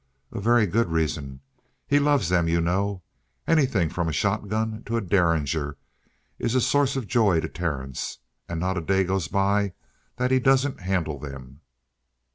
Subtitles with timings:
[0.31, 1.41] "A very good reason.
[1.85, 3.03] He loves them, you know.
[3.45, 5.77] Anything from a shotgun to a derringer
[6.39, 8.17] is a source of joy to Terence.
[8.49, 9.73] And not a day goes by
[10.15, 11.61] that he doesn't handle them."